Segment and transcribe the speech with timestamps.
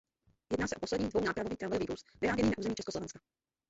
[0.51, 3.19] Jedná se o poslední dvounápravový tramvajový vůz vyráběný na území Československa.